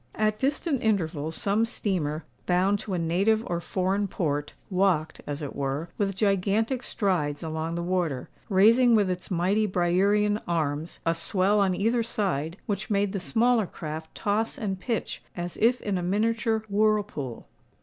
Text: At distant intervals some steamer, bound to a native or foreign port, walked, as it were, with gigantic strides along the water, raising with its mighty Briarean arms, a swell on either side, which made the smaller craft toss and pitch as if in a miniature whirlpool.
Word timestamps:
At 0.15 0.39
distant 0.39 0.81
intervals 0.81 1.35
some 1.35 1.63
steamer, 1.63 2.23
bound 2.47 2.79
to 2.79 2.95
a 2.95 2.97
native 2.97 3.45
or 3.45 3.61
foreign 3.61 4.07
port, 4.07 4.53
walked, 4.71 5.21
as 5.27 5.43
it 5.43 5.55
were, 5.55 5.89
with 5.99 6.15
gigantic 6.15 6.81
strides 6.81 7.43
along 7.43 7.75
the 7.75 7.83
water, 7.83 8.27
raising 8.49 8.95
with 8.95 9.11
its 9.11 9.29
mighty 9.29 9.67
Briarean 9.67 10.39
arms, 10.47 11.01
a 11.05 11.13
swell 11.13 11.59
on 11.59 11.75
either 11.75 12.01
side, 12.01 12.57
which 12.65 12.89
made 12.89 13.11
the 13.13 13.19
smaller 13.19 13.67
craft 13.67 14.15
toss 14.15 14.57
and 14.57 14.79
pitch 14.79 15.21
as 15.37 15.55
if 15.57 15.79
in 15.81 15.99
a 15.99 16.01
miniature 16.01 16.63
whirlpool. 16.67 17.47